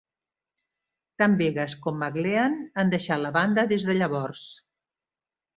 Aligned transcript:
Tant 1.23 1.35
Vegas 1.41 1.75
com 1.83 2.01
MacLean 2.05 2.57
han 2.83 2.91
deixat 2.97 3.23
la 3.27 3.33
banda 3.39 3.67
des 3.75 3.87
de 3.91 4.01
llavors. 4.03 4.45